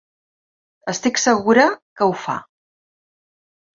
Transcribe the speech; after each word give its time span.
Estic 0.93 1.21
segura 1.25 1.67
que 2.01 2.07
ho 2.09 2.17
fa. 2.25 2.39